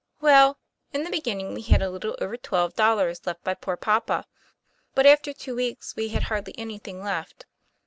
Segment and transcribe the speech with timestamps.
[0.19, 0.57] Well,
[0.93, 4.25] in the beginning we had a little over twelve dollars left by poor papa.
[4.95, 7.45] But after two weeks we had hardly anything left.